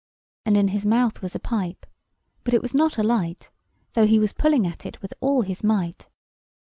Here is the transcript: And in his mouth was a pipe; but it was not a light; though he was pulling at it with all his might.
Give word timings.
And 0.47 0.57
in 0.57 0.69
his 0.69 0.83
mouth 0.83 1.21
was 1.21 1.35
a 1.35 1.39
pipe; 1.39 1.85
but 2.43 2.55
it 2.55 2.61
was 2.63 2.73
not 2.73 2.97
a 2.97 3.03
light; 3.03 3.51
though 3.93 4.07
he 4.07 4.17
was 4.17 4.33
pulling 4.33 4.65
at 4.65 4.83
it 4.83 4.99
with 4.99 5.13
all 5.21 5.43
his 5.43 5.63
might. 5.63 6.09